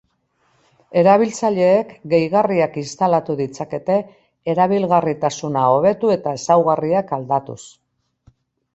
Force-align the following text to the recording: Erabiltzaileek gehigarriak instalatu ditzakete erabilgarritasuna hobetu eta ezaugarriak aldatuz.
Erabiltzaileek 1.01 1.91
gehigarriak 2.13 2.79
instalatu 2.83 3.37
ditzakete 3.43 3.99
erabilgarritasuna 4.55 5.69
hobetu 5.77 6.15
eta 6.19 6.37
ezaugarriak 6.43 7.19
aldatuz. 7.21 7.61